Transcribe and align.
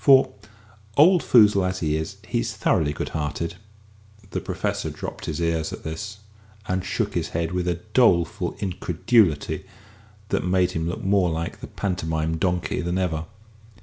For, 0.03 0.31
old 0.97 1.21
foozle 1.21 1.63
as 1.63 1.81
he 1.81 1.95
is, 1.95 2.17
he's 2.27 2.55
thoroughly 2.55 2.91
good 2.91 3.09
hearted." 3.09 3.57
The 4.31 4.41
Professor 4.41 4.89
drooped 4.89 5.25
his 5.25 5.39
ears 5.39 5.71
at 5.71 5.83
this, 5.83 6.17
and 6.67 6.83
shook 6.83 7.13
his 7.13 7.29
head 7.37 7.51
with 7.51 7.67
a 7.67 7.81
doleful 7.93 8.55
incredulity 8.57 9.63
that 10.29 10.43
made 10.43 10.71
him 10.71 10.89
look 10.89 11.03
more 11.03 11.29
like 11.29 11.59
the 11.59 11.67
Pantomime 11.67 12.37
Donkey 12.39 12.81
than 12.81 12.97
ever. 12.97 13.25